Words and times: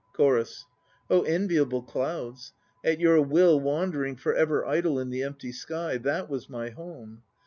CHORUS. 0.13 0.65
Oh, 1.11 1.21
enviable 1.25 1.83
clouds, 1.83 2.53
At 2.83 2.99
your 2.99 3.21
will 3.21 3.59
wandering 3.59 4.15
For 4.15 4.33
ever 4.33 4.65
idle 4.65 4.97
in 4.97 5.11
the 5.11 5.21
empty 5.21 5.51
sky 5.51 5.97
That 5.99 6.27
was 6.27 6.49
my 6.49 6.71
home! 6.71 7.21